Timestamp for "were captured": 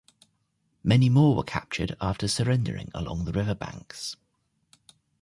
1.35-1.95